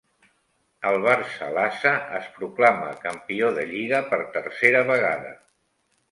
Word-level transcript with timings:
El 0.91 0.95
Barça 1.01 1.49
Lassa 1.57 1.91
es 2.19 2.29
proclama 2.37 2.87
Campió 3.03 3.51
de 3.59 3.65
Lliga 3.73 3.99
per 4.13 4.19
tercera 4.39 4.81
vegada. 4.89 5.35